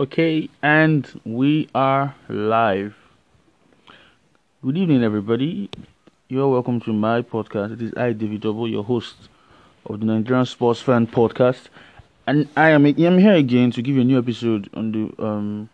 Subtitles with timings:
[0.00, 2.96] Okay, and we are live.
[4.64, 5.68] Good evening, everybody.
[6.26, 7.74] You're welcome to my podcast.
[7.74, 9.16] It is I, David Double, your host
[9.84, 11.68] of the Nigerian Sports Fan Podcast,
[12.26, 15.68] and I am I'm here again to give you a new episode on the um.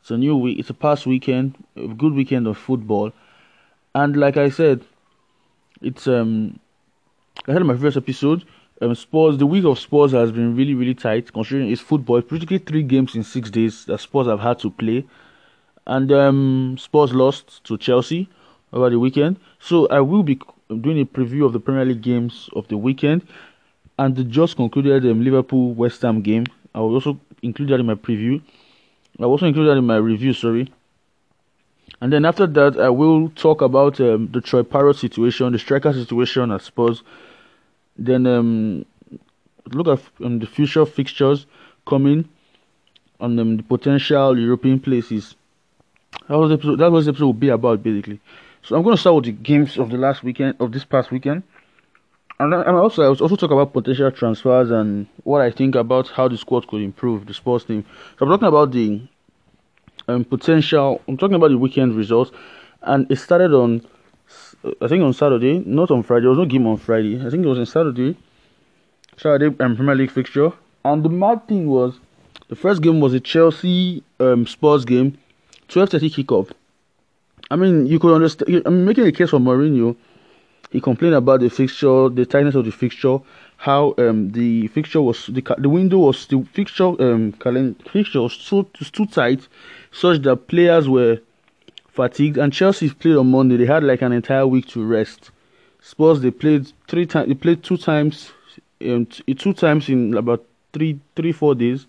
[0.00, 0.58] It's a new week.
[0.58, 3.12] It's a past weekend, a good weekend of football,
[3.94, 4.84] and like I said,
[5.80, 6.58] it's um.
[7.46, 8.44] I had my first episode
[8.80, 12.20] um, Spurs, the week of Spurs has been really, really tight considering it's football.
[12.20, 15.04] Practically three games in six days that Spurs have had to play,
[15.86, 18.28] and um, Spurs lost to Chelsea
[18.72, 19.38] over the weekend.
[19.60, 23.26] So I will be doing a preview of the Premier League games of the weekend,
[23.98, 26.44] and the just concluded um, Liverpool West Ham game.
[26.74, 28.42] I will also include that in my preview.
[29.18, 30.34] I also include that in my review.
[30.34, 30.70] Sorry.
[32.02, 35.94] And then after that, I will talk about um, the Troy Parrott situation, the striker
[35.94, 37.02] situation at Spurs
[37.98, 38.84] then um,
[39.72, 41.46] look at um, the future fixtures
[41.86, 42.28] coming
[43.20, 45.34] on um, the potential European places.
[46.28, 46.76] That was episode.
[46.76, 48.20] That was the episode will be about basically.
[48.62, 51.10] So I'm going to start with the games of the last weekend of this past
[51.10, 51.42] weekend,
[52.40, 56.08] and and also I will also talk about potential transfers and what I think about
[56.08, 57.84] how the squad could improve the sports team.
[58.18, 59.00] So I'm talking about the
[60.08, 61.00] um, potential.
[61.06, 62.32] I'm talking about the weekend results,
[62.82, 63.86] and it started on
[64.80, 66.22] I think on Saturday, not on Friday.
[66.22, 67.24] There was no game on Friday.
[67.24, 68.16] I think it was on Saturday.
[69.16, 70.52] Saturday um, Premier League fixture.
[70.84, 71.98] And the mad thing was,
[72.48, 75.18] the first game was a Chelsea um, Spurs game,
[75.68, 76.52] 12:30 kickoff.
[77.50, 78.62] I mean, you could understand.
[78.66, 79.96] I'm making a case for Mourinho.
[80.70, 83.18] He complained about the fixture, the tightness of the fixture,
[83.56, 88.36] how um, the fixture was the the window was the fixture um calendar fixture was
[88.36, 89.46] too, too tight,
[89.92, 91.20] such that players were
[91.96, 93.56] fatigued, and Chelsea played on Monday.
[93.56, 95.30] They had like an entire week to rest.
[95.80, 97.28] Spurs they played three times.
[97.28, 98.30] They played two times,
[98.86, 101.86] um, two times in about three, three, four days.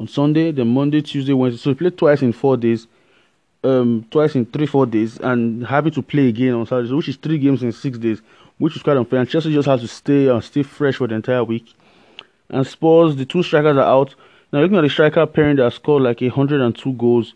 [0.00, 1.60] On Sunday, then Monday, Tuesday, Wednesday.
[1.60, 2.86] So they played twice in four days.
[3.64, 7.16] Um, twice in three, four days, and having to play again on Saturday, which is
[7.16, 8.22] three games in six days,
[8.58, 9.18] which is quite unfair.
[9.18, 11.74] And Chelsea just has to stay and stay fresh for the entire week.
[12.50, 14.14] And Spurs, the two strikers are out.
[14.52, 17.34] Now looking at the striker pairing that scored like 102 goals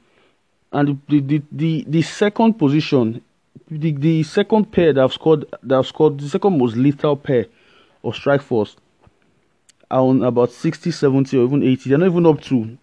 [0.72, 3.22] and the the the, the second position,
[3.70, 7.46] the, the second pair that have scored that have scored the second most lethal pair
[8.02, 8.76] of strike force
[9.90, 11.90] are on about 60, 70 or even 80.
[11.90, 12.78] They're not even up to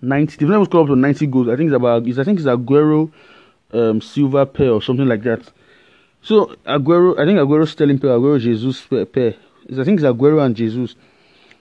[0.00, 0.36] 90.
[0.36, 1.48] They've never scored up to 90 goals.
[1.48, 3.12] I think it's about it's, I think it's Aguero
[3.72, 5.50] um, silver pair or something like that.
[6.22, 9.34] So Aguero, I think Aguero Sterling pair, Aguero Jesus pair.
[9.70, 10.96] I think it's Aguero and Jesus.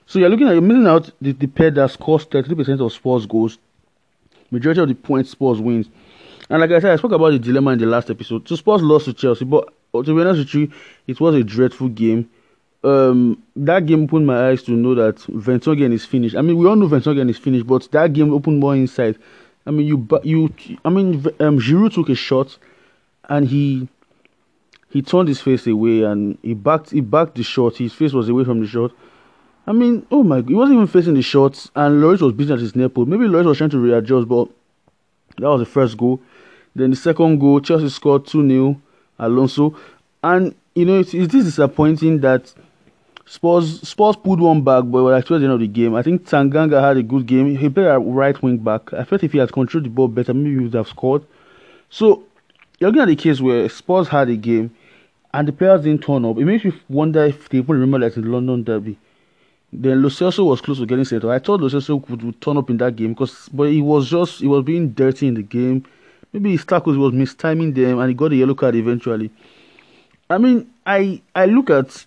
[0.06, 3.26] So you're looking at you're missing out the, the pair that scores 33% of Spurs
[3.26, 3.58] goals
[4.52, 5.88] Majority of the points Spurs wins.
[6.50, 8.48] And like I said, I spoke about the dilemma in the last episode.
[8.48, 10.72] So Spurs lost to Chelsea, but to be honest with you,
[11.08, 12.30] it was a dreadful game.
[12.84, 16.36] Um, that game opened my eyes to know that Vertonghen is finished.
[16.36, 19.18] I mean, we all know Vertonghen is finished, but that game opened more insight.
[19.66, 22.58] I mean, you, you, I mean, um, Giroud took a shot,
[23.30, 23.88] and he,
[24.90, 27.78] he turned his face away, and he backed, he backed the shot.
[27.78, 28.92] His face was away from the shot,
[29.68, 32.60] I mean, oh my, he wasn't even facing the shots, and Lloris was beating at
[32.60, 33.06] his nipple.
[33.06, 34.50] Maybe Lloris was trying to readjust, but
[35.38, 36.20] that was the first goal.
[36.76, 38.82] Then the second goal, Chelsea scored 2 0,
[39.20, 39.76] Alonso.
[40.24, 42.54] And, you know, it's, it's disappointing that
[43.26, 45.96] Spurs Spurs pulled one back, but was actually the end of the game.
[45.96, 47.56] I think Tanganga had a good game.
[47.56, 48.94] He played a right wing back.
[48.94, 51.24] I felt if he had controlled the ball better, maybe he would have scored.
[51.90, 52.24] So,
[52.80, 54.72] you're looking at the case where Spurs had a game
[55.34, 56.38] and the players didn't turn up.
[56.38, 58.98] It makes me wonder if they even remember that in London Derby.
[59.74, 61.24] Then Lo Celso was close to getting set.
[61.24, 64.42] I thought Lo Celso would, turn up in that game because, but he was just
[64.42, 65.86] he was being dirty in the game.
[66.34, 69.32] Maybe his tackles was mistiming them, and he got a yellow card eventually.
[70.30, 72.06] I mean, I I look at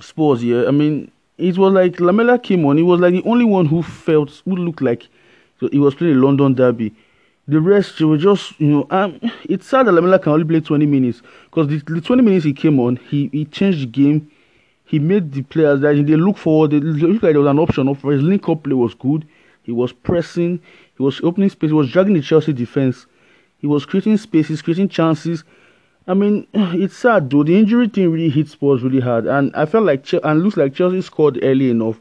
[0.00, 0.68] Spurs here.
[0.68, 2.76] I mean, it was like Lamela came on.
[2.76, 5.08] He was like the only one who felt who looked like
[5.72, 6.94] he was playing a London derby.
[7.48, 10.84] The rest, were just, you know, um, it's sad that Lamela can only play 20
[10.84, 14.30] minutes because the, the 20 minutes he came on, he, he changed the game
[14.88, 16.70] he made the players that they look forward.
[16.70, 17.88] They look like there was an option.
[17.88, 19.28] Of his link up play was good.
[19.62, 20.60] He was pressing.
[20.96, 21.68] He was opening space.
[21.68, 23.04] He was dragging the Chelsea defense.
[23.58, 25.44] He was creating spaces, creating chances.
[26.06, 27.44] I mean, it's sad though.
[27.44, 30.72] The injury thing really hit Spurs really hard, and I felt like and looks like
[30.72, 32.00] Chelsea scored early enough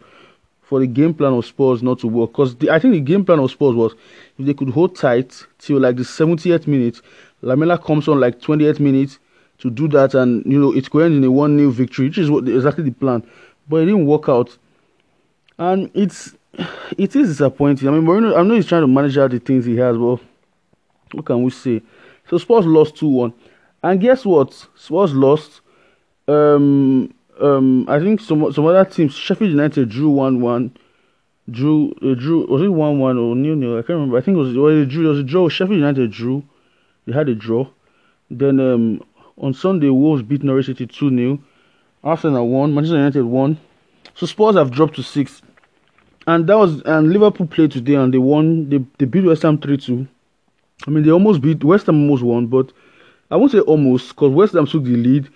[0.61, 2.31] for the game plan of Spurs not to work.
[2.31, 3.95] Because I think the game plan of Spurs was
[4.39, 7.01] if they could hold tight till like the 70th minute,
[7.41, 9.19] Lamela comes on like 28th minute
[9.59, 12.29] to do that, and you know it's going in a one nil victory, which is
[12.29, 13.23] what exactly the plan.
[13.67, 14.57] But it didn't work out,
[15.57, 16.35] and it's
[16.97, 17.87] it is disappointing.
[17.87, 20.19] I mean, Mourinho, I know he's trying to manage all the things he has, but
[21.11, 21.81] what can we say?
[22.29, 23.33] So Spurs lost two one,
[23.83, 24.53] and guess what?
[24.75, 25.61] Spurs lost.
[26.27, 30.75] Um, um, I think some some other teams, Sheffield United drew one one.
[31.49, 31.93] drew.
[32.01, 32.45] They drew.
[32.47, 33.77] Was it one one or nil nil?
[33.77, 34.17] I can't remember.
[34.17, 34.55] I think it was.
[34.57, 35.03] Well, they drew.
[35.03, 35.49] There was a draw.
[35.49, 36.43] Sheffield United drew.
[37.05, 37.67] They had a draw.
[38.29, 39.03] Then um,
[39.37, 41.39] on Sunday, Wolves beat Norwich City two 0
[42.03, 42.73] Arsenal won.
[42.73, 43.57] Manchester United won.
[44.15, 45.41] So Spurs have dropped to six.
[46.25, 48.69] And that was and Liverpool played today and they won.
[48.69, 50.07] They they beat West Ham three two.
[50.85, 52.71] I mean they almost beat West Ham almost won, but
[53.31, 55.29] I won't say almost because West Ham took the lead.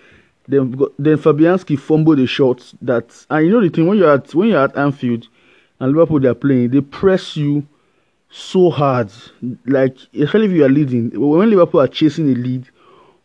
[0.48, 4.34] Then then Fabianski fumbled a shot that and you know the thing when you're at
[4.34, 5.28] when you're at Anfield
[5.80, 7.66] and Liverpool they're playing, they press you
[8.30, 9.10] so hard.
[9.64, 11.10] Like especially if you are leading.
[11.18, 12.68] When Liverpool are chasing a lead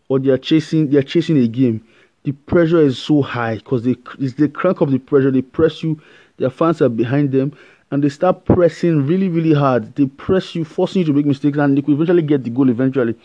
[0.09, 1.85] or they are chasing they are chasing a game,
[2.23, 5.99] the pressure is so high because they they crank up the pressure, they press you,
[6.37, 7.53] their fans are behind them,
[7.91, 9.95] and they start pressing really, really hard.
[9.95, 12.69] They press you, forcing you to make mistakes, and they could eventually get the goal
[12.69, 13.15] eventually.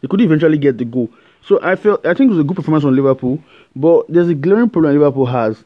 [0.00, 1.10] They could eventually get the goal.
[1.42, 3.42] So I felt I think it was a good performance on Liverpool,
[3.74, 5.64] but there's a glaring problem Liverpool has,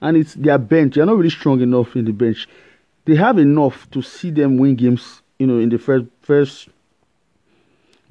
[0.00, 0.94] and it's their bench.
[0.94, 2.48] They're not really strong enough in the bench.
[3.04, 6.68] They have enough to see them win games, you know, in the first first.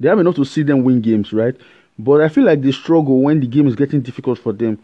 [0.00, 1.56] They have enough to see them win games, right?
[1.98, 4.78] But I feel like they struggle when the game is getting difficult for them.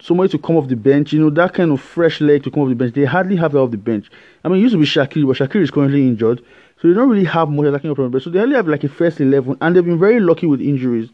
[0.00, 2.62] Somebody to come off the bench, you know, that kind of fresh leg to come
[2.62, 2.94] off the bench.
[2.94, 4.08] They hardly have that off the bench.
[4.44, 6.40] I mean, it used to be Shaqiri, but Shaqiri is currently injured.
[6.80, 8.24] So they don't really have much attacking from the bench.
[8.24, 11.10] So they only have like a first 11, and they've been very lucky with injuries.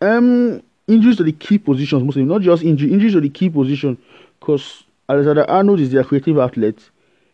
[0.00, 3.96] Um, Injuries to the key positions, mostly, not just injury, injuries to the key position.
[4.38, 6.76] Because Alexander Arnold is their creative outlet.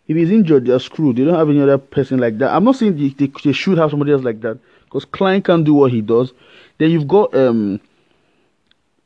[0.06, 1.16] If he's injured, they're screwed.
[1.16, 2.54] They don't have any other person like that.
[2.54, 4.58] I'm not saying they, they, they should have somebody else like that.
[4.84, 6.32] Because Klein can do what he does.
[6.80, 7.78] Then you've got um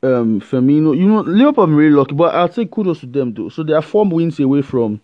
[0.01, 0.97] um Firmino.
[0.97, 3.49] You know, Liverpool are really lucky, but I'll say kudos to them though.
[3.49, 5.01] So they are four wins away from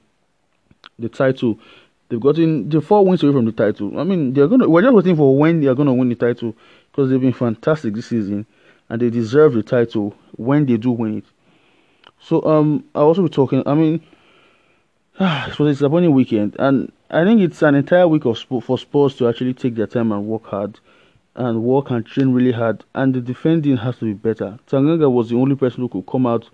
[0.98, 1.60] the title.
[2.08, 4.00] They've gotten the four wins away from the title.
[4.00, 4.70] I mean, they're gonna.
[4.70, 6.56] We're just waiting for when they are gonna win the title
[6.90, 8.46] because they've been fantastic this season
[8.88, 11.26] and they deserve the title when they do win it.
[12.22, 13.64] So um, I also be talking.
[13.66, 14.02] I mean,
[15.20, 18.78] it was a disappointing weekend, and I think it's an entire week of sport for
[18.78, 20.80] sports to actually take their time and work hard
[21.36, 22.84] and work and train really hard.
[22.94, 24.60] And the defending has to be better.
[24.68, 26.50] Tanganga was the only person who could come out.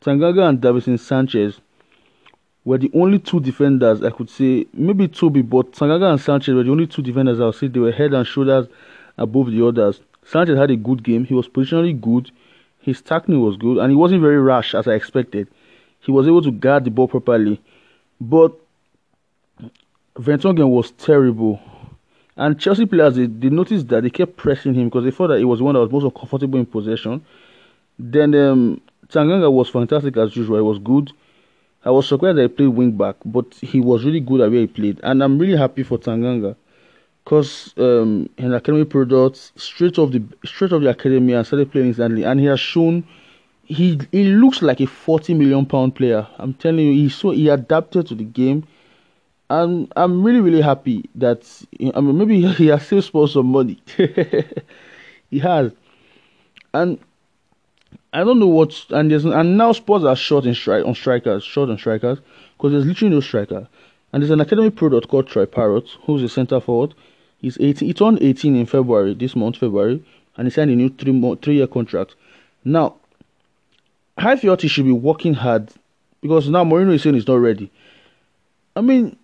[0.00, 1.60] Tanganga and Davinson Sanchez
[2.64, 6.64] were the only two defenders I could say, maybe Toby, but Tanganga and Sanchez were
[6.64, 8.66] the only two defenders I would say they were head and shoulders
[9.18, 10.00] above the others.
[10.24, 11.24] Sanchez had a good game.
[11.24, 12.30] He was positionally good.
[12.80, 15.48] His tackling was good, and he wasn't very rash as I expected.
[16.00, 17.60] He was able to guard the ball properly,
[18.20, 18.52] but
[20.16, 21.60] Vertonghen was terrible.
[22.36, 25.38] And Chelsea players, they, they noticed that they kept pressing him because they thought that
[25.38, 27.24] he was the one that was most comfortable in possession.
[27.98, 30.56] Then um, Tanganga was fantastic as usual.
[30.56, 31.12] He was good.
[31.84, 34.60] I was surprised that he played wing back, but he was really good at where
[34.60, 35.00] he played.
[35.02, 36.56] And I'm really happy for Tanganga
[37.24, 41.88] because um, an academy product straight off the straight off the academy and started playing
[41.88, 42.24] instantly.
[42.24, 43.04] And he has shown
[43.64, 46.26] he he looks like a 40 million pound player.
[46.38, 48.64] I'm telling you, he so he adapted to the game
[49.48, 51.42] and I'm really really happy that
[51.94, 53.80] I mean maybe he has still spent some money.
[55.30, 55.72] he has,
[56.74, 56.98] and
[58.12, 61.44] I don't know what and there's and now Spurs are short in strike on strikers,
[61.44, 62.18] short on strikers
[62.56, 63.68] because there's literally no striker.
[64.12, 66.94] And there's an academy product called Troy Parrott, who's a centre forward.
[67.38, 67.86] He's 18.
[67.86, 70.02] He turned 18 in February this month, February,
[70.36, 72.14] and he signed a new three three year contract.
[72.64, 72.96] Now,
[74.18, 75.70] he should be working hard
[76.22, 77.70] because now Mourinho is saying he's not ready.
[78.74, 79.16] I mean,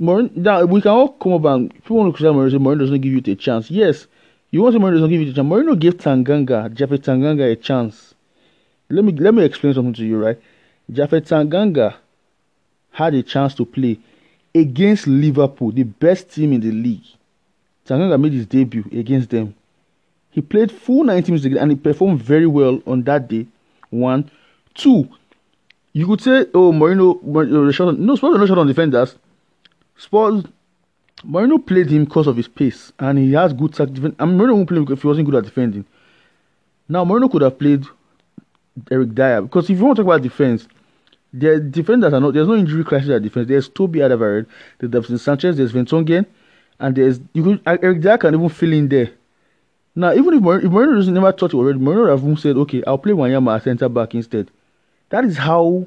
[0.00, 3.00] Mourinho, now we can all come up and people want to criticize Mourinho, Mourinho doesn't
[3.00, 3.70] give you a chance.
[3.70, 4.06] Yes,
[4.50, 5.48] you want to say Mourinho doesn't give you a chance.
[5.48, 8.14] Mourinho gave Tanganga, Japhet Tanganga a chance.
[8.90, 10.38] Let me let me explain something to you, right?
[10.90, 11.96] Japhet Tanganga
[12.90, 13.98] had a chance to play
[14.54, 17.04] against Liverpool, the best team in the league.
[17.86, 19.54] Tanganga made his debut against them.
[20.30, 23.46] He played full 90 minutes and he performed very well on that day.
[23.90, 24.30] One,
[24.74, 25.08] two.
[25.92, 29.16] You could say, oh, Mourinho, Mourinho no, Spurs are not shot on defenders.
[29.96, 30.44] Spurs,
[31.24, 34.00] Mourinho played him because of his pace, and he has good tactics.
[34.18, 35.84] I mean, Mourinho won't play if he wasn't good at defending.
[36.88, 37.84] Now, Mourinho could have played
[38.90, 40.68] Eric Dier because if you want to talk about defense,
[41.32, 42.34] the defenders are not.
[42.34, 43.48] There's no injury crisis at defense.
[43.48, 44.46] There's Toby Alderweireld,
[44.78, 46.26] there's Sanchez, there's Vertonghen,
[46.78, 49.10] and there's you could uh, Eric Dier can even fill in there.
[49.96, 52.82] Now, even if Mourinho, if doesn't never thought it already, Mourinho would have said, okay,
[52.86, 54.50] I'll play Wanyama as centre back instead.
[55.10, 55.86] That is how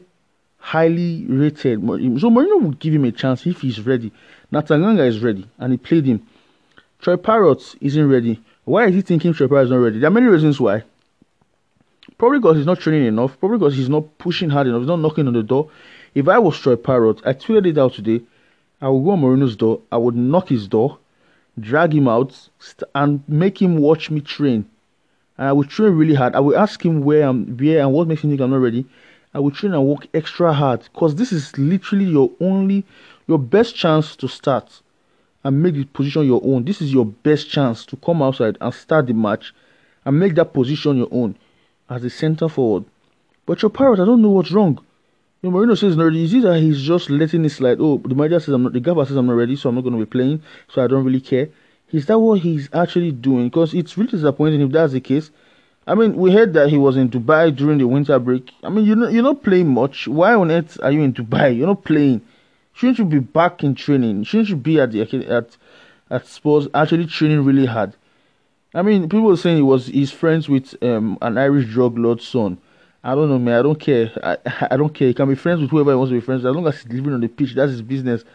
[0.67, 1.79] highly rated.
[1.79, 4.11] So Mourinho would give him a chance if he's ready.
[4.51, 6.27] Natanganga is ready, and he played him.
[6.99, 8.41] Troy Parrott isn't ready.
[8.65, 9.99] Why is he thinking Troy Parrott is not ready?
[9.99, 10.83] There are many reasons why.
[12.17, 13.39] Probably because he's not training enough.
[13.39, 14.81] Probably because he's not pushing hard enough.
[14.81, 15.69] He's not knocking on the door.
[16.13, 18.21] If I was Troy Parrott, I tweeted it out today.
[18.81, 19.79] I would go on Mourinho's door.
[19.89, 20.97] I would knock his door,
[21.57, 22.49] drag him out,
[22.93, 24.65] and make him watch me train.
[25.37, 26.35] And I would train really hard.
[26.35, 28.85] I would ask him where I'm, where and what makes him think I'm not ready
[29.37, 32.83] I will train and work extra hard because this is literally your only,
[33.27, 34.81] your best chance to start
[35.43, 36.65] and make the position your own.
[36.65, 39.53] This is your best chance to come outside and start the match
[40.05, 41.35] and make that position your own
[41.87, 42.85] as a centre forward.
[43.45, 44.83] But your pirate, I don't know what's wrong.
[45.43, 46.15] You know, Mourinho says not.
[46.15, 47.77] Is it that he's just letting it slide?
[47.79, 48.73] Oh, the manager says I'm not.
[48.73, 50.41] The gaffer says I'm not ready, so I'm not going to be playing.
[50.69, 51.49] So I don't really care.
[51.91, 53.49] Is that what he's actually doing?
[53.49, 55.29] Because it's really disappointing if that's the case.
[55.87, 58.51] I mean, we heard that he was in Dubai during the winter break.
[58.61, 60.05] I mean, you're not, you're not playing much.
[60.05, 61.55] Why on earth are you in Dubai?
[61.55, 62.21] You're not playing.
[62.73, 64.25] Shouldn't you be back in training?
[64.25, 65.57] Shouldn't you be at the at
[66.09, 67.95] at Spurs actually training really hard?
[68.73, 72.27] I mean, people were saying he was he's friends with um, an Irish drug lord's
[72.27, 72.57] son.
[73.01, 73.57] I don't know, man.
[73.57, 74.11] I don't care.
[74.21, 75.07] I, I don't care.
[75.07, 76.49] He can be friends with whoever he wants to be friends with.
[76.49, 78.25] As long as he's living on the pitch, that's his business.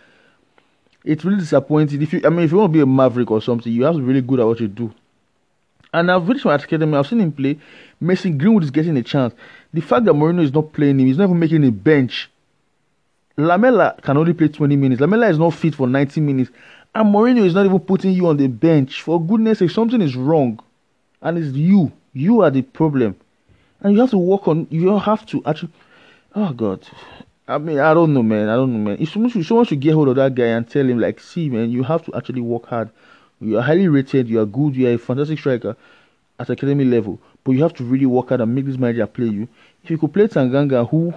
[1.04, 2.00] It's really disappointing.
[2.00, 3.94] If you, I mean, if you want to be a maverick or something, you have
[3.94, 4.94] to be really good at what you do.
[5.92, 6.96] And I've reached my academy.
[6.96, 7.58] I've seen him play.
[8.00, 9.34] Mason Greenwood is getting a chance.
[9.72, 12.30] The fact that Mourinho is not playing him, he's not even making a bench.
[13.37, 15.00] Lamela can only play 20 minutes.
[15.00, 16.50] Lamela is not fit for 90 minutes.
[16.94, 19.02] And Mourinho is not even putting you on the bench.
[19.02, 20.61] For goodness sake, something is wrong.
[21.20, 21.92] And it's you.
[22.14, 23.16] You are the problem
[23.82, 24.66] and you have to work on.
[24.70, 25.72] You have to actually.
[26.34, 26.87] Oh God,
[27.46, 28.49] I mean, I don't know, man.
[28.49, 28.96] I don't know, man.
[29.00, 31.50] If someone should, someone should get hold of that guy and tell him, like, see,
[31.50, 32.90] man, you have to actually work hard.
[33.42, 34.28] You are highly rated.
[34.28, 34.76] You are good.
[34.76, 35.76] You are a fantastic striker
[36.38, 39.26] at academy level, but you have to really work hard and make this manager play
[39.26, 39.49] you.
[39.82, 41.12] If you could play Tanganga, who,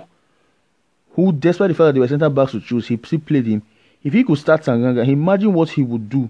[1.12, 3.62] who, despite the fact that they were centre backs to choose, he still played him.
[4.04, 6.30] If he could start Tanganga, imagine what he would do.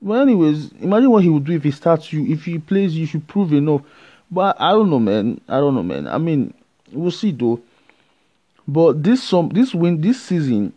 [0.00, 2.26] Well, anyways, imagine what he would do if he starts you.
[2.26, 3.82] If he plays you, should prove enough.
[4.30, 5.40] But I don't know, man.
[5.48, 6.08] I don't know, man.
[6.08, 6.52] I mean,
[6.92, 7.60] we'll see though.
[8.68, 10.72] But this some this win this season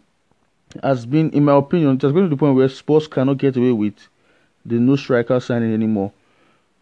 [0.84, 3.72] has been, in my opinion, just going to the point where Spurs cannot get away
[3.72, 3.96] with
[4.66, 6.12] the no striker signing anymore.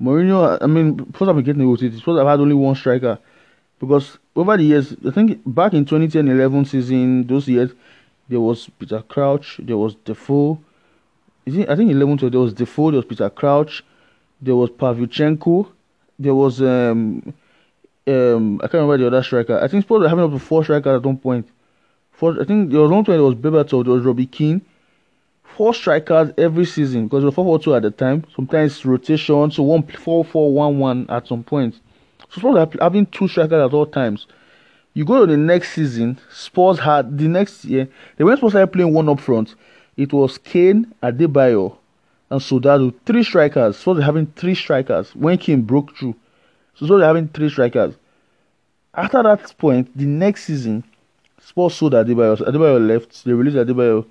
[0.01, 1.97] Mourinho, I mean, first I've been getting away with it.
[1.97, 3.17] Suppose I've had only one striker
[3.79, 7.71] because over the years, I think back in 2010-11 season, those years,
[8.29, 10.59] there was Peter Crouch, there was Defoe.
[11.45, 13.83] Is it, I think 11 12, there was Defoe, there was Peter Crouch,
[14.41, 15.69] there was Pavlyuchenko,
[16.19, 17.33] there was um
[18.07, 19.59] um I can't remember the other striker.
[19.59, 21.47] I think Spurs were having up to four strikers at one point.
[22.21, 24.61] I think there was one point there was Berbatov, there was Robbie Keane.
[25.43, 28.25] Four strikers every season because it was four four two at the time.
[28.35, 31.79] Sometimes rotation, so one four four one one at some point.
[32.29, 34.27] So Spurs having two strikers at all times.
[34.93, 38.67] You go to the next season, Spurs had the next year they weren't supposed to
[38.67, 39.55] playing one up front.
[39.95, 41.75] It was Kane, Adebayor,
[42.29, 43.77] and Soldado, three strikers.
[43.77, 46.15] So they're having three strikers when Kane broke through.
[46.75, 47.95] So, they're having three strikers.
[48.93, 50.83] After that point, the next season,
[51.47, 52.37] Spurs sold Adebayor.
[52.45, 53.23] Adebayor left.
[53.23, 54.05] They released Adebayor.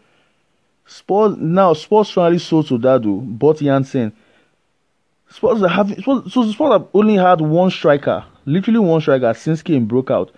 [0.87, 4.13] Spurs now Spurs finally sold Soldado, bought Janssen.
[5.29, 9.85] Spurs are having so Spurs have only had one striker, literally one striker since Kane
[9.85, 10.31] broke out.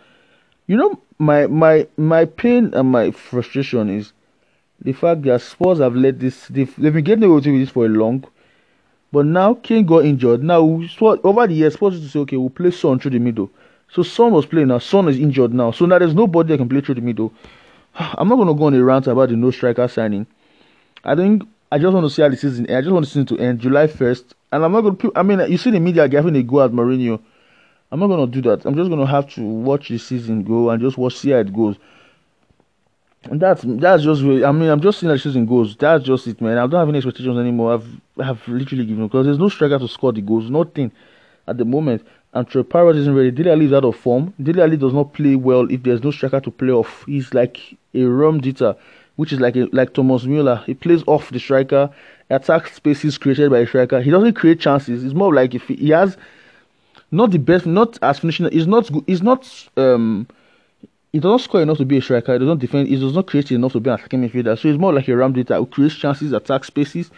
[0.66, 4.12] You know, my my my pain and my frustration is
[4.80, 7.86] the fact that Spurs have let this they've, they've been getting away with this for
[7.86, 8.24] a long
[9.12, 10.42] but now Kane got injured.
[10.42, 13.18] Now Spurs, over the years Spurs used to say okay we'll play Son through the
[13.18, 13.50] middle.
[13.90, 15.70] So Son was playing now, Son is injured now.
[15.70, 17.32] So now there's nobody that can play through the middle.
[17.94, 20.26] I'm not gonna go on a rant about the no striker signing.
[21.04, 23.26] I think I just want to see how the season I just want the season
[23.26, 24.34] to end July first.
[24.52, 27.20] And I'm not gonna I mean you see the media giving a go at Mourinho.
[27.90, 28.66] I'm not gonna do that.
[28.66, 31.52] I'm just gonna have to watch the season go and just watch see how it
[31.52, 31.76] goes.
[33.24, 35.76] And that's that's just I mean I'm just seeing that shooting goals.
[35.76, 36.58] That's just it, man.
[36.58, 37.74] I don't have any expectations anymore.
[37.74, 40.50] I've I've literally given up because there's no striker to score the goals.
[40.50, 40.92] Nothing
[41.46, 42.06] at the moment.
[42.34, 43.30] And Parrott isn't ready.
[43.30, 44.34] Dele Alli is out of form.
[44.42, 47.04] Dele Alli does not play well if there's no striker to play off.
[47.06, 47.58] He's like
[47.94, 48.76] a Raumdeuter,
[49.16, 50.62] which is like a, like Thomas Muller.
[50.66, 51.90] He plays off the striker,
[52.28, 54.02] attacks spaces created by the striker.
[54.02, 55.04] He doesn't create chances.
[55.04, 56.18] It's more like if he, he has
[57.10, 58.50] not the best, not as finishing.
[58.52, 58.92] He's not.
[58.92, 59.04] Good.
[59.06, 59.68] He's not.
[59.76, 60.26] Um,
[61.12, 62.34] he does not score enough to be a striker.
[62.34, 62.88] He does not defend.
[62.88, 64.58] He does not create enough to be an attacking midfielder.
[64.58, 67.10] So it's more like a ram who creates chances, attack spaces,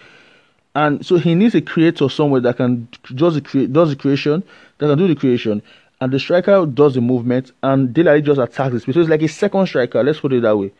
[0.75, 4.43] and so he needs a creator somewhere that can does the create does the creation,
[4.79, 5.63] that can do the creation,
[6.01, 8.95] and the striker does the movement, and Dele just attacks the space.
[8.95, 10.03] So it's like a second striker.
[10.03, 10.73] Let's put it that way.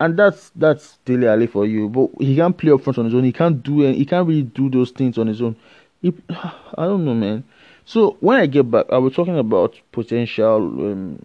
[0.00, 1.88] And that's that's Dele for you.
[1.88, 3.24] But he can't play up front on his own.
[3.24, 5.56] He can't do any, he can't really do those things on his own.
[6.00, 7.44] He, I don't know, man.
[7.84, 10.56] So when I get back, I was talking about potential.
[10.56, 11.24] Um,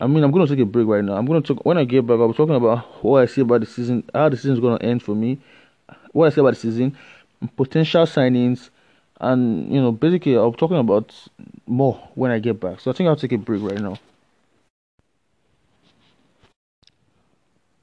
[0.00, 1.14] I mean, I'm going to take a break right now.
[1.14, 2.20] I'm going to talk when I get back.
[2.20, 4.78] I was talking about what I see about the season, how the season is going
[4.78, 5.38] to end for me,
[6.12, 6.96] what I see about the season,
[7.56, 8.70] potential signings,
[9.20, 11.14] and you know, basically, I'll be talking about
[11.66, 12.80] more when I get back.
[12.80, 13.96] So I think I'll take a break right now.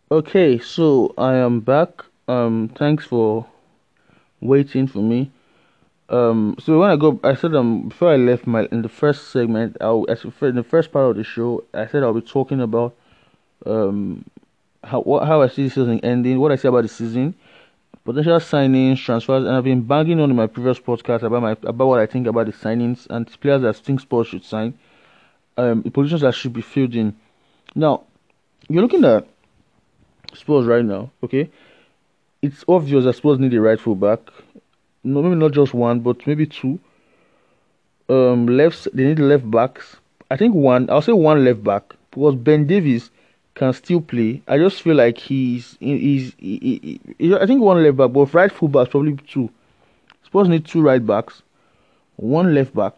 [0.10, 2.06] Okay, so I am back.
[2.28, 3.46] Um, thanks for
[4.40, 5.32] waiting for me.
[6.10, 9.30] Um, so when I go, I said um before I left my in the first
[9.32, 12.96] segment, I in the first part of the show, I said I'll be talking about
[13.66, 14.24] um
[14.84, 17.36] how what, how I see the season ending, what I say about the season,
[18.08, 21.88] potential signings, transfers, and I've been banging on in my previous podcast about my about
[21.88, 24.80] what I think about the signings and players that I think Spurs should sign,
[25.58, 27.14] um, the positions that should be filled in.
[27.76, 28.04] Now,
[28.70, 29.28] you're looking at
[30.34, 31.50] Spurs right now, okay?
[32.42, 34.22] It's obvious that Spurs need a right full back.
[35.04, 36.80] No, maybe not just one, but maybe two.
[38.08, 39.98] Um, left they need left backs.
[40.32, 40.90] I think one.
[40.90, 43.12] I'll say one left back because Ben Davies
[43.58, 44.42] can still play.
[44.48, 48.34] I just feel like he's he's he, he, he, I think one left back, but
[48.34, 49.50] right full backs probably two.
[50.24, 51.42] Spurs need two right backs,
[52.18, 52.94] one left back,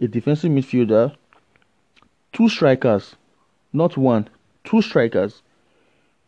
[0.00, 1.14] a defensive midfielder,
[2.32, 3.16] two strikers,
[3.72, 4.28] not one,
[4.64, 5.42] two strikers.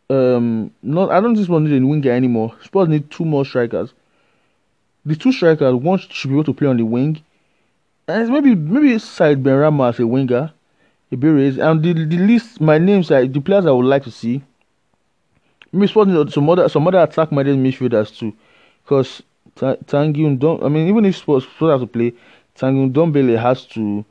[0.09, 2.55] Um, not I don't think Spurs need a winger anymore.
[2.63, 3.93] Spurs need two more strikers.
[5.05, 7.21] The two strikers, one should be able to play on the wing,
[8.07, 10.51] and maybe maybe Said Benrahma as a winger
[11.13, 14.41] Iberi's and the the list my names are the players I would like to see.
[15.71, 18.33] Maybe some other some other attack minded midfielders too,
[18.83, 19.21] because
[19.55, 22.13] Tanguy don't I mean even if Spurs have to play,
[22.57, 24.03] Tanguy Ndombele has to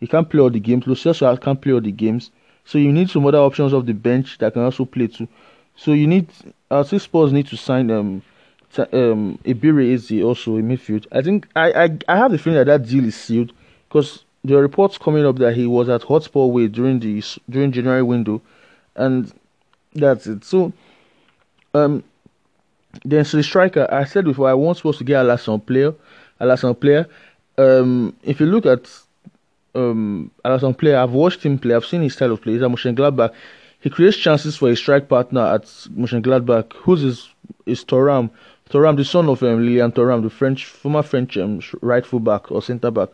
[0.00, 0.84] he can't play all the games.
[0.84, 2.30] Celso can't play all the games,
[2.64, 5.28] so you need some other options off the bench that can also play too.
[5.76, 6.28] So you need
[6.70, 8.22] I say Spurs need to sign um
[8.92, 11.06] um Ebere Eze also in midfield.
[11.12, 13.52] I think I, I I have the feeling that that deal is sealed
[13.88, 17.72] because there are reports coming up that he was at Hotspur Way during the during
[17.72, 18.42] January window,
[18.96, 19.32] and
[19.94, 20.44] that's it.
[20.44, 20.72] So,
[21.74, 22.02] um,
[23.04, 25.92] then so the striker, I said before, I wasn't supposed to get Alassane Plea,
[26.40, 27.04] Alassane Plea.
[27.58, 28.90] Um, if you look at
[29.74, 31.74] um Alassane Plea, I've watched him play.
[31.74, 32.54] I've seen his style of play.
[32.54, 33.32] He's at Mönchengladbach.
[33.80, 37.28] He creates chances for his strike partner at Mönchengladbach, who's his
[37.66, 38.30] is Thuram.
[38.70, 42.50] Thuram, the son of um, Lilian Thuram, the French former French um, right full back
[42.50, 43.10] or centre back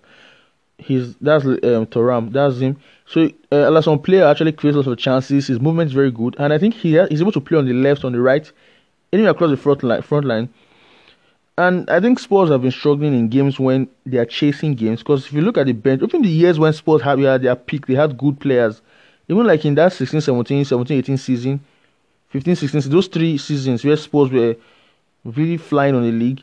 [0.78, 2.76] he's that's um, Thuram, that's him.
[3.06, 5.48] So uh, Alassane Plea actually creates lots of chances.
[5.48, 7.66] His movement is very good, and I think he has, he's able to play on
[7.66, 8.50] the left, on the right,
[9.12, 10.02] anywhere across the front line.
[10.02, 10.48] Front line.
[11.58, 15.00] And I think Spurs have been struggling in games when they are chasing games.
[15.00, 17.86] Because if you look at the bench, even the years when Spurs had their peak,
[17.86, 18.80] they had good players.
[19.28, 21.60] Even like in that 16 17, 17 18 season,
[22.28, 24.54] 15 16, those three seasons where Spurs were
[25.24, 26.42] really flying on the league.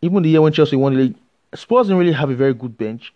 [0.00, 1.14] Even the year when Chelsea won the league,
[1.54, 3.12] Spurs didn't really have a very good bench.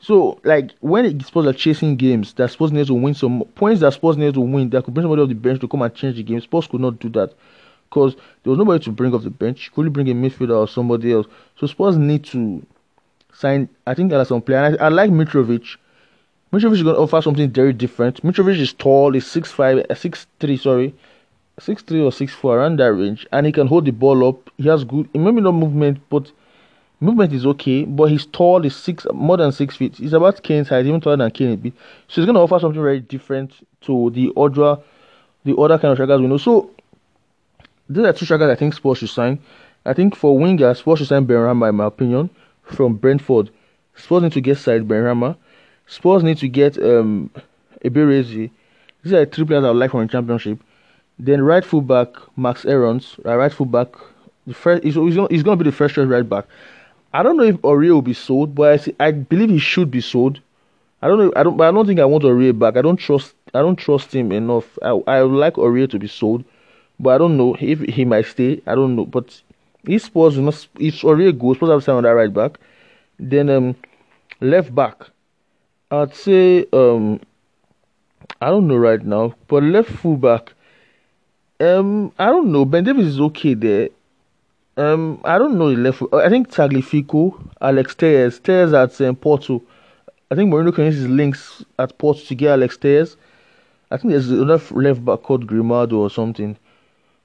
[0.00, 3.92] So, like when Spurs are chasing games, that Spurs needs to win some points that
[3.92, 6.16] Spurs needs to win, that could bring somebody off the bench to come and change
[6.16, 6.40] the game.
[6.40, 7.34] Spurs could not do that
[7.88, 9.66] because there was nobody to bring off the bench.
[9.66, 11.26] You could only bring a midfielder or somebody else.
[11.56, 12.64] So Spurs need to
[13.32, 13.68] sign.
[13.86, 14.76] I think there are some players.
[14.80, 15.76] I, I like Mitrovic.
[16.52, 18.22] Mitrovic is going to offer something very different.
[18.22, 19.12] Mitrovic is tall.
[19.12, 20.56] He's six five, uh, six three.
[20.56, 20.94] Sorry,
[21.58, 24.48] six three or six four around that range, and he can hold the ball up.
[24.58, 26.30] He has good, maybe not movement, but
[27.00, 29.96] Movement is okay, but he's tall, he's six more than six feet.
[29.96, 31.72] He's about Kane's height, even taller than Kane a bit.
[32.08, 34.82] So he's gonna offer something very different to the other
[35.44, 36.38] the other kind of strikers we know.
[36.38, 36.70] So
[37.88, 39.38] these are two strikers I think Spurs should sign.
[39.86, 42.30] I think for wingers, Spurs should sign Benrahma in my opinion
[42.62, 43.50] from Brentford.
[43.94, 45.36] Spurs need to get Said Benrahma.
[45.86, 47.30] Spurs need to get um
[47.84, 48.50] Ebere Eze.
[49.04, 50.58] These are three players I would like from the championship.
[51.16, 53.88] Then right full back Max Aarons, right full back
[54.48, 56.46] the first he's, he's, gonna, he's gonna be the first choice right back.
[57.12, 59.90] I don't know if Aurier will be sold, but I, see, I believe he should
[59.90, 60.40] be sold.
[61.00, 61.32] I don't know.
[61.36, 61.56] I don't.
[61.56, 62.76] But I don't think I want Aurier back.
[62.76, 63.34] I don't trust.
[63.54, 64.78] I don't trust him enough.
[64.82, 66.44] I I would like Aurier to be sold,
[66.98, 68.60] but I don't know if he might stay.
[68.66, 69.06] I don't know.
[69.06, 69.40] But
[69.84, 72.58] if Spurs not, if Aurier goes, Spurs have on that right back.
[73.18, 73.76] Then um,
[74.40, 75.08] left back,
[75.90, 77.20] I'd say um,
[78.40, 80.52] I don't know right now, but left full back.
[81.60, 82.64] Um, I don't know.
[82.64, 83.88] Ben Davies is okay there.
[84.78, 86.02] Um, I don't know the left.
[86.12, 89.60] I think Tagliafico, Alex Telles, Telles at um, Porto.
[90.30, 93.16] I think Mourinho can use his links at Porto to get Alex Telles.
[93.90, 96.56] I think there's another left back called Grimaldo or something.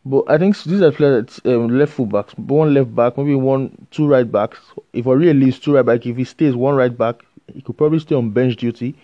[0.03, 2.33] But I think these are players um, left full backs.
[2.37, 4.57] One left back, maybe one, two right backs.
[4.91, 6.07] If Aurier leaves, two right back.
[6.07, 7.23] If he stays, one right back.
[7.53, 8.95] He could probably stay on bench duty.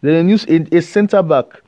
[0.00, 1.60] Then use a, a centre back.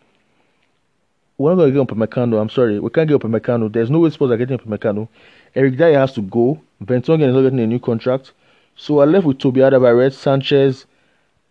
[1.37, 2.41] We're not going to get Upamecano.
[2.41, 2.81] I'm sorry.
[2.81, 3.71] We can't get Upamecano.
[3.71, 5.07] There's no way Spurs are getting Upamecano.
[5.55, 6.61] Eric Dier has to go.
[6.85, 8.33] Vertonghen is not getting a new contract.
[8.77, 10.87] So I left with Toby Alderweireld, Sanchez,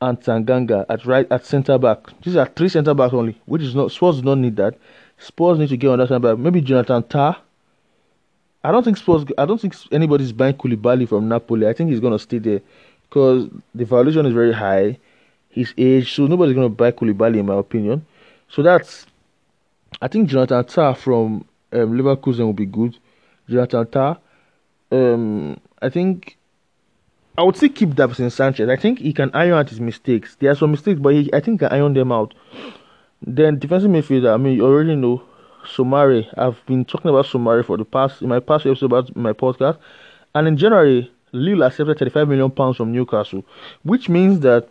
[0.01, 1.99] and Tanganga at right at centre back.
[2.23, 4.75] These are three centre backs only, which is not Spurs do not need that.
[5.17, 6.39] Spurs need to get on that centre back.
[6.39, 7.39] Maybe Jonathan Tah.
[8.63, 9.25] I don't think Spurs.
[9.37, 11.67] I don't think anybody's buying Koulibaly from Napoli.
[11.67, 12.61] I think he's gonna stay there
[13.09, 14.97] because the valuation is very high.
[15.49, 18.05] His age, so nobody's gonna buy Koulibaly in my opinion.
[18.49, 19.05] So that's.
[20.01, 22.97] I think Jonathan Tah from um, Leverkusen will be good.
[23.49, 24.17] Jonathan Tah.
[24.91, 26.37] Um, I think
[27.37, 28.67] I would say keep Davinson Sanchez.
[28.69, 30.35] I think he can iron out his mistakes.
[30.39, 32.33] There are some mistakes, but he, I think he can iron them out.
[33.21, 34.33] Then defensive midfielder.
[34.33, 35.23] I mean, you already know
[35.65, 36.27] Soumare.
[36.37, 39.77] I've been talking about Soumare for the past in my past episode about my podcast,
[40.35, 43.45] and in January, Lille accepted 35 million pounds from Newcastle,
[43.83, 44.67] which means that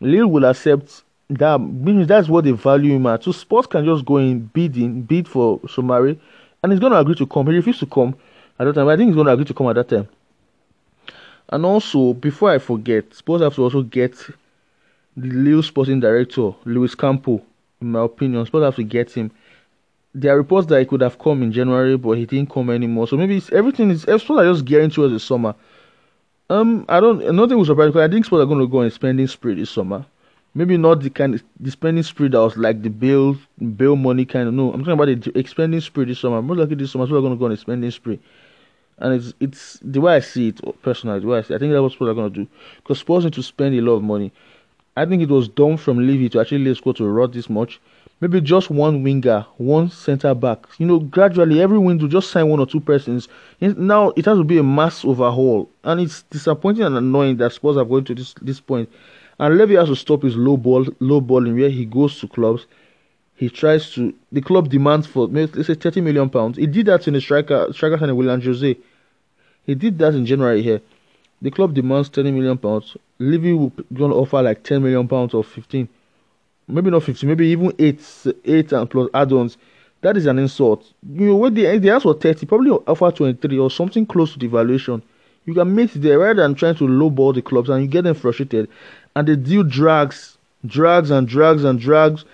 [0.00, 1.58] Lille will accept that.
[1.58, 3.24] Means that's what they value him at.
[3.24, 6.18] So sports can just go in bidding, bid for Soumare,
[6.62, 7.46] and he's going to agree to come.
[7.48, 8.14] He refused to come
[8.58, 8.88] at that time.
[8.88, 10.08] I think he's going to agree to come at that time.
[11.48, 14.16] And also, before I forget, suppose I have to also get
[15.16, 17.42] the Lille sporting director, Luis Campo.
[17.80, 19.30] In my opinion, Suppose I have to get him.
[20.14, 23.08] There are reports that he could have come in January, but he didn't come anymore.
[23.08, 25.54] So maybe everything is Spurs I just gearing towards the summer.
[26.50, 27.34] Um, I don't.
[27.34, 29.54] Nothing was surprise because I think Spurs are going to go on a spending spree
[29.54, 30.04] this summer.
[30.52, 33.36] Maybe not the kind of the spending spree that was like the bill
[33.76, 34.54] bill money kind of.
[34.54, 36.42] No, I'm talking about the expending spree this summer.
[36.42, 38.18] Most likely this summer, Spurs are going to go on a spending spree
[39.00, 41.20] and it's it's the way I see it oh, personally.
[41.20, 42.98] The way I, see it, I think that's what Spurs are going to do because
[43.00, 44.32] Spurs need to spend a lot of money.
[44.96, 47.80] I think it was dumb from Levy to actually let score to rot this much.
[48.20, 50.66] Maybe just one winger, one centre back.
[50.78, 53.28] You know, gradually every window just sign one or two persons.
[53.60, 57.78] Now it has to be a mass overhaul, and it's disappointing and annoying that Spurs
[57.78, 58.90] are going to this this point.
[59.40, 62.66] And Levy has to stop his low ball, low balling where he goes to clubs.
[63.34, 64.14] He tries to.
[64.30, 66.58] The club demands for let's say 30 million pounds.
[66.58, 68.76] He did that in the striker striker signing Willian José
[69.66, 70.80] he did that in January here.
[71.42, 72.96] The club demands 30 million pounds.
[73.18, 75.88] Levy will to offer like 10 million pounds or 15,
[76.68, 78.04] maybe not 15, maybe even eight,
[78.44, 79.56] eight and plus add-ons.
[80.02, 80.92] That is an insult.
[81.08, 84.38] You know when they they ask for 30, probably offer 23 or something close to
[84.38, 85.02] the valuation.
[85.46, 88.04] You can make it there rather than trying to lowball the clubs and you get
[88.04, 88.68] them frustrated,
[89.16, 92.24] and the deal drags, drags and drags and drags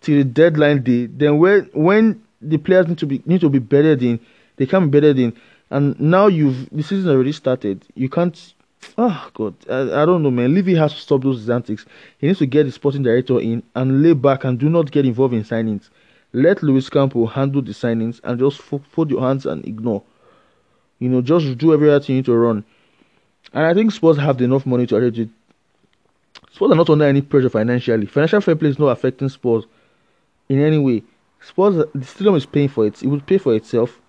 [0.00, 1.06] till the deadline day.
[1.06, 4.20] Then when when the players need to be need to be bedded in,
[4.56, 5.34] they can't be bedded in
[5.70, 7.84] and now you've the season already started.
[7.94, 8.54] You can't.
[8.96, 10.54] Oh God, I, I don't know, man.
[10.54, 11.84] Levy has to stop those antics.
[12.18, 15.04] He needs to get the sporting director in and lay back and do not get
[15.04, 15.90] involved in signings.
[16.32, 20.02] Let Luis Campo handle the signings and just fold your hands and ignore.
[21.00, 22.64] You know, just do everything you need to run.
[23.52, 25.30] And I think Spurs have enough money to actually
[26.58, 28.06] Spurs are not under any pressure financially.
[28.06, 29.66] Financial fair play is not affecting sports
[30.48, 31.04] in any way.
[31.40, 33.00] Spurs, the stadium is paying for it.
[33.00, 34.00] It will pay for itself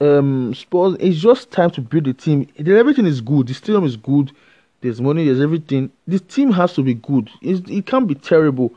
[0.00, 2.48] um Spurs, it's just time to build the team.
[2.58, 3.48] Everything is good.
[3.48, 4.32] The stadium is good.
[4.80, 5.26] There's money.
[5.26, 5.90] There's everything.
[6.06, 7.30] This team has to be good.
[7.42, 8.72] It's, it can't be terrible.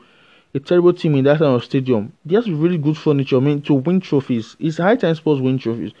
[0.54, 2.12] A terrible team in that kind of stadium.
[2.24, 3.36] There's really good furniture.
[3.36, 4.56] I mean, to win trophies.
[4.58, 5.92] It's high time Spurs win trophies.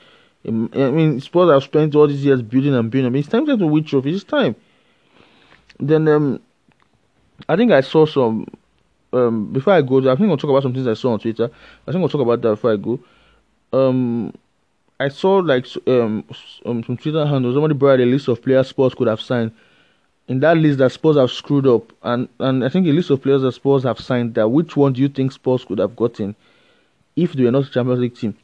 [0.46, 3.06] Um, I mean, Spurs have spent all these years building and building.
[3.06, 4.16] I mean, it's time to win trophies.
[4.16, 4.54] It's time.
[5.78, 6.40] Then um,
[7.48, 8.46] I think I saw some.
[9.12, 11.50] Um, before I go, I think I'll talk about some things I saw on Twitter.
[11.86, 13.00] I think I'll talk about that before I go.
[13.72, 14.32] Um,
[15.00, 16.24] I saw like um,
[16.66, 19.52] um some Twitter handles somebody brought a list of players Sports could have signed.
[20.26, 23.22] In that list, that Spurs have screwed up, and and I think a list of
[23.22, 24.34] players that Sports have signed.
[24.34, 26.34] That which one do you think Sports could have gotten
[27.16, 28.36] if they were not a Champions League team?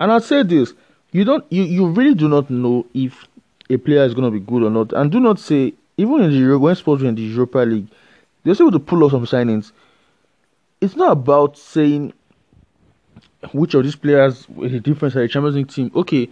[0.00, 0.72] And I'll say this:
[1.12, 3.26] you don't, you you really do not know if
[3.68, 6.30] a player is going to be good or not, and do not say even in
[6.30, 7.88] the when Spurs were in the Europa League,
[8.56, 9.72] they're able to pull off some signings.
[10.80, 12.12] It's not about saying
[13.52, 15.90] which of these players with the difference at the Champions League team?
[15.94, 16.28] Okay,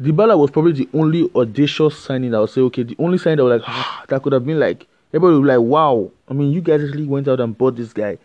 [0.00, 3.44] Dybala was probably the only audacious signing I would say, okay, the only signing that
[3.44, 6.10] was like, ah, that could have been like, everybody would be like, wow.
[6.28, 8.18] I mean, you guys actually went out and bought this guy.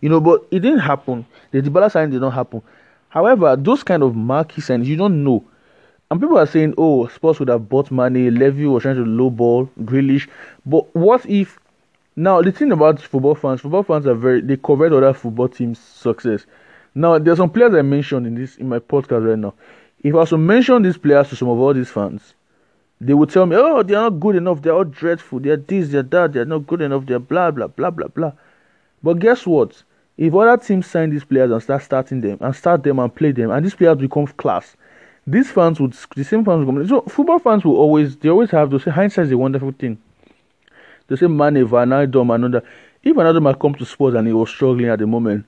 [0.00, 1.26] You know, but it didn't happen.
[1.50, 2.62] The Dybala signing did not happen.
[3.08, 5.44] However, those kind of marquee signings, you don't know.
[6.10, 9.68] And people are saying, oh, Spurs would have bought money, Levy was trying to lowball,
[9.82, 10.28] Grealish.
[10.64, 11.58] But what if,
[12.18, 15.78] now the thing about football fans, football fans are very, they covered other football teams'
[15.78, 16.46] success.
[16.94, 19.54] Now, there's some players I mentioned in this in my podcast right now.
[20.02, 22.34] If I was to mention these players to some of all these fans,
[23.00, 24.62] they would tell me, "Oh, they're not good enough.
[24.62, 25.38] They're all dreadful.
[25.38, 26.32] They're this, they're that.
[26.32, 27.06] They're not good enough.
[27.06, 28.32] They're blah blah blah blah blah."
[29.00, 29.84] But guess what?
[30.16, 33.30] If other teams sign these players and start starting them and start them and play
[33.30, 34.76] them, and these players become class,
[35.24, 36.88] these fans would the same fans would come.
[36.88, 39.98] So football fans will always they always have to say hindsight is a wonderful thing.
[41.08, 42.62] They say Mane, Van Dom, another.
[43.02, 45.46] If another might come to sports and he was struggling at the moment,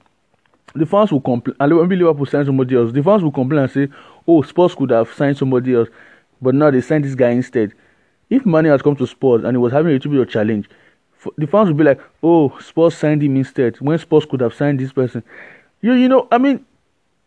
[0.75, 1.57] the fans will complain.
[1.61, 2.93] And maybe Liverpool sign somebody else.
[2.93, 3.89] The fans will complain and say,
[4.27, 5.89] "Oh, Spurs could have signed somebody else,
[6.41, 7.73] but now they signed this guy instead."
[8.31, 10.71] If Mane has come to Spurs and he was having a little bit of challenge,
[11.37, 14.81] the fans will be like, "Oh, Spurs signed him instead." When Spurs could have signed
[14.81, 15.23] this person,
[15.83, 16.65] you you know, I mean,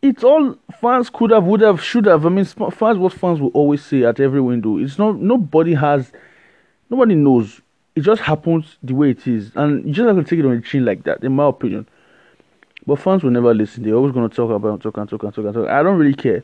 [0.01, 2.25] it's all fans could have, would have, should have.
[2.25, 4.77] I mean, fans what fans will always say at every window.
[4.77, 6.11] It's not nobody has,
[6.89, 7.61] nobody knows.
[7.95, 10.55] It just happens the way it is, and you just have to take it on
[10.55, 11.87] the chin like that, in my opinion.
[12.85, 13.83] But fans will never listen.
[13.83, 15.69] They're always going to talk about talk and talk and talk and talk.
[15.69, 16.43] I don't really care.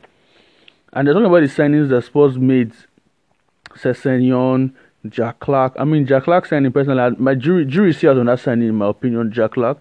[0.94, 2.74] And they're talking about the signings that Spurs made.
[3.76, 4.74] Sessegnon,
[5.08, 5.76] Jack Clarke.
[5.78, 7.16] I mean, Jack Clarke signing personally.
[7.20, 9.32] My jury jury seals on that signing, in my opinion.
[9.32, 9.80] Jack Clarke,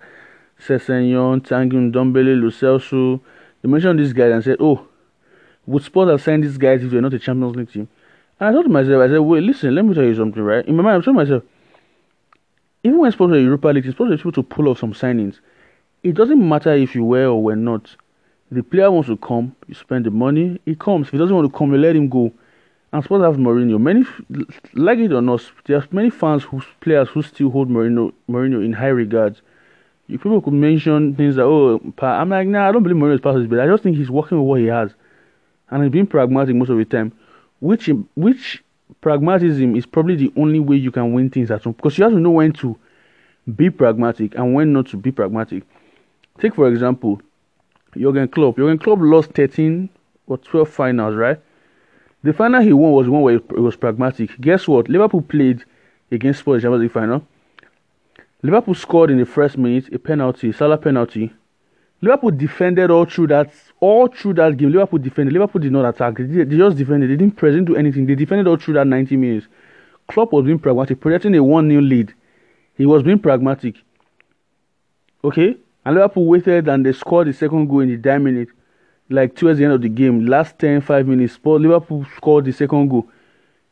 [0.61, 3.21] Sessegnon, Tanguy Ndombele, Lo Celso.
[3.63, 4.87] They mentioned these guys and said, "Oh,
[5.67, 7.89] would Spurs have signed these guys if they're not a Champions League team?"
[8.39, 10.65] And I thought to myself, I said, "Wait, listen, let me tell you something, right?"
[10.67, 11.43] In my mind, I'm telling myself,
[12.83, 15.41] even when Spurs are Europa League, Spurs are able to pull off some signings.
[16.03, 17.97] It doesn't matter if you were or were not.
[18.51, 21.09] The player wants to come, you spend the money, he comes.
[21.09, 22.33] If he doesn't want to come, you let him go.
[22.93, 23.79] And Spurs have Mourinho.
[23.79, 24.05] Many,
[24.73, 28.65] like it or not, there are many fans who players who still hold Mourinho, Mourinho
[28.65, 29.43] in high regards.
[30.07, 33.21] You people could mention things like, oh, I'm like, nah, I don't believe Mourinho is
[33.21, 34.93] past his but I just think he's working with what he has,
[35.69, 37.13] and he's being pragmatic most of the time.
[37.61, 38.63] Which, which
[39.01, 42.13] pragmatism is probably the only way you can win things at home because you have
[42.13, 42.77] to know when to
[43.57, 45.65] be pragmatic and when not to be pragmatic.
[46.39, 47.21] Take for example,
[47.97, 48.57] Jurgen Klopp.
[48.57, 49.89] Jurgen Klopp lost 13
[50.27, 51.41] or 12 finals, right?
[52.23, 54.41] The final he won was one where it was pragmatic.
[54.41, 54.89] Guess what?
[54.89, 55.65] Liverpool played
[56.11, 57.27] against Spurs in the Champions League final.
[58.43, 61.33] Liverpool scored in the first minute a penalty, Salah penalty.
[62.01, 64.71] Liverpool defended all through that all through that game.
[64.71, 65.33] Liverpool defended.
[65.33, 66.17] Liverpool did not attack.
[66.19, 67.11] They, they just defended.
[67.11, 68.07] They didn't present do anything.
[68.07, 69.47] They defended all through that 90 minutes.
[70.07, 72.15] Klopp was being pragmatic, projecting a 1 0 lead.
[72.77, 73.77] He was being pragmatic.
[75.25, 75.57] Okay?
[75.85, 78.49] And Liverpool waited and they scored the second goal in the dying minute
[79.11, 82.89] like towards the end of the game, last 10, 5 minutes, Liverpool scored the second
[82.89, 83.09] goal.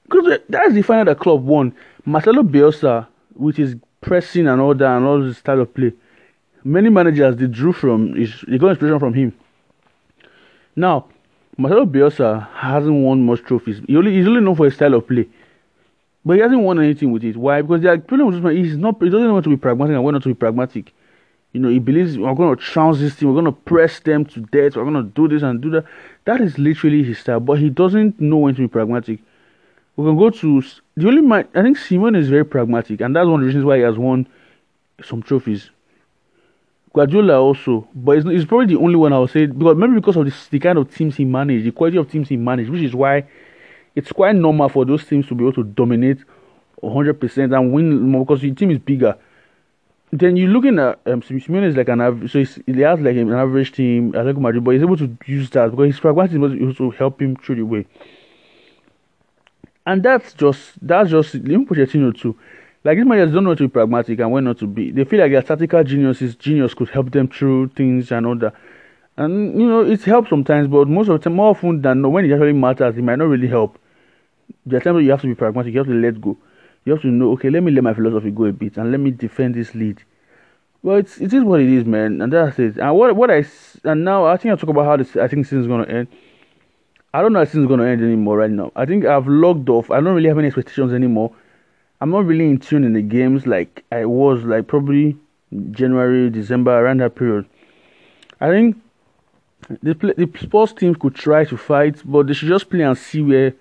[0.05, 1.75] Because that's the final that Klopp won.
[2.05, 5.93] Marcelo Bielsa, which is pressing and all that and all this style of play,
[6.67, 9.33] many managers they drew from, is they got inspiration from him.
[10.75, 11.07] Now,
[11.57, 13.81] Marcelo Bielsa hasn't won much trophies.
[13.87, 15.29] He only, he's only known for his style of play.
[16.25, 17.37] But he hasn't won anything with it.
[17.37, 17.63] Why?
[17.63, 20.15] Because the problem with this he's not, he doesn't want to be pragmatic and want
[20.15, 20.93] not to be pragmatic.
[21.53, 24.27] You know, he believes we're going to trounce this team, we're going to press them
[24.27, 25.85] to death, we're going to do this and do that.
[26.25, 29.21] That is literally his style, but he doesn't know when to be pragmatic.
[29.97, 30.63] We can go to
[30.97, 31.49] the only man.
[31.55, 33.97] I think Simeone is very pragmatic, and that's one of the reasons why he has
[33.97, 34.27] won
[35.03, 35.71] some trophies.
[36.97, 40.17] Guardiola also, but it's, it's probably the only one I would say because maybe because
[40.17, 42.95] of the kind of teams he managed, the quality of teams he managed, which is
[42.95, 43.25] why
[43.95, 46.19] it's quite normal for those teams to be able to dominate
[46.83, 49.17] 100% and win more because the team is bigger
[50.13, 53.33] then you're looking at um, Simeone is like an average, so he has like an
[53.33, 57.21] average team, Atletico Madrid, but he's able to use that because his pragmatism also help
[57.21, 57.87] him through the way.
[59.85, 62.37] And that's just that's just me Pochettino too.
[62.87, 64.92] Like these managers don't know to be pragmatic and when not to be.
[64.92, 68.55] They feel like their tactical geniuses, genius could help them through things and all that.
[69.16, 72.12] And you know it helps sometimes, but most of the time, more often than not,
[72.12, 73.79] when it actually matters, it might not really help.
[74.64, 76.37] There are times you have to be pragmatic, you have to let go
[76.87, 79.01] you have to know, okay, let me let my philosophy go a bit and let
[79.01, 80.03] me defend this lead.
[80.83, 82.79] Well, it's it is what it is, man, and that's it.
[82.79, 83.44] And what what I
[83.85, 86.07] and now I think I talk about how this I think is gonna end.
[87.12, 88.70] I don't know how is gonna end anymore right now.
[88.77, 89.90] I think I've logged off.
[89.90, 91.35] I don't really have any expectations anymore.
[92.01, 95.17] I'm not really in tune in the games like I was like probably
[95.71, 97.47] January, December around that period.
[98.41, 98.77] I think
[99.83, 103.23] the the sports teams could try to fight, but they should just play and see
[103.23, 103.55] where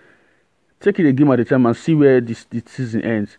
[0.80, 3.38] Take it a game at a time and see where this, this season ends.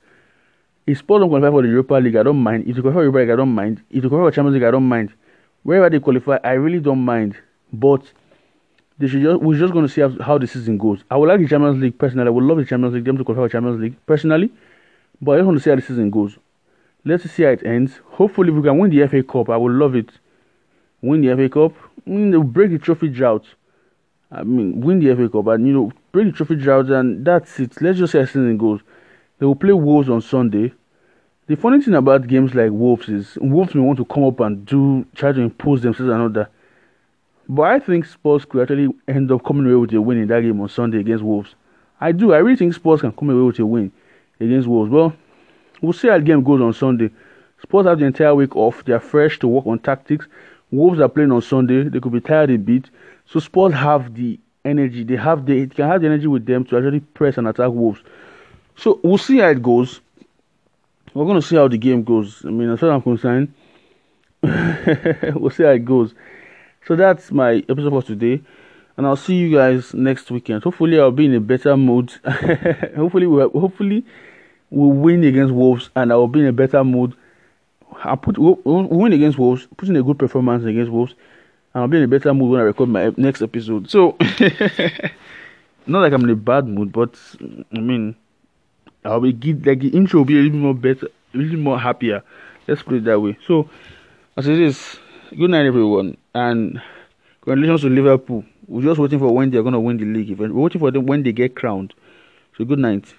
[0.87, 2.67] If Spurs don't qualify for the Europa League, I don't mind.
[2.67, 3.83] If they qualify for Europa League, I don't mind.
[3.91, 5.13] If they qualify for Champions League, I don't mind.
[5.63, 7.37] Wherever they qualify, I really don't mind.
[7.73, 8.03] But
[8.99, 11.05] they should just we're just going to see how, how the season goes.
[11.11, 12.27] I would like the Champions League personally.
[12.27, 14.51] I would love the Champions League them to qualify for Champions League personally.
[15.21, 16.37] But I just want to see how the season goes.
[17.05, 18.01] Let's see how it ends.
[18.13, 20.11] Hopefully, if we can win the FA Cup, I would love it.
[21.01, 21.73] Win the FA Cup,
[22.07, 23.45] I mean, they'll break the trophy drought.
[24.31, 27.59] I mean, win the FA Cup, and you know, break the trophy drought, and that's
[27.59, 27.81] it.
[27.81, 28.81] Let's just see how the season goes.
[29.39, 30.73] They will play Wolves on Sunday.
[31.49, 34.65] The funny thing about games like Wolves is Wolves may want to come up and
[34.65, 36.51] do try to impose themselves and all that.
[37.49, 40.41] But I think Spurs could actually end up coming away with a win in that
[40.41, 41.55] game on Sunday against Wolves.
[42.01, 42.33] I do.
[42.33, 43.93] I really think Spurs can come away with a win
[44.41, 44.91] against Wolves.
[44.91, 45.15] Well,
[45.81, 47.11] we'll see how the game goes on Sunday.
[47.63, 48.85] Spurs have the entire week off.
[48.85, 50.27] They are fresh to work on tactics.
[50.71, 51.85] Wolves are playing on Sunday.
[51.85, 52.91] They could be tired a bit.
[53.27, 55.05] So Spurs have the energy.
[55.05, 58.01] They have the can have the energy with them to actually press and attack Wolves.
[58.77, 60.01] So we'll see how it goes.
[61.15, 62.45] We're gonna see how the game goes.
[62.45, 63.55] I mean, as far as I'm concerned,
[65.35, 66.15] we'll see how it goes.
[66.87, 68.43] So that's my episode for today,
[68.97, 70.65] and I'll see you guys next weekend.
[70.65, 72.13] Hopefully, I'll be in a better mood.
[72.97, 74.05] hopefully, we'll, hopefully
[74.71, 77.15] we'll win against Wolves, and I'll be in a better mood.
[78.03, 81.15] I'll put we'll, we'll win against Wolves, put in a good performance against Wolves
[81.77, 83.91] and I'll be in a better mood when I record my next episode.
[83.91, 84.17] So,
[85.87, 87.15] not like I'm in a bad mood, but
[87.71, 88.17] I mean,
[89.05, 92.23] I'll be like the intro will be a little more better, a little more happier.
[92.67, 93.37] Let's put it that way.
[93.47, 93.69] So,
[94.39, 94.97] as it is,
[95.37, 96.81] good night, everyone, and
[97.43, 98.43] congratulations to Liverpool.
[98.69, 100.39] We're just waiting for when they're gonna win the league.
[100.39, 101.95] We're waiting for them when they get crowned.
[102.57, 103.15] So, good night.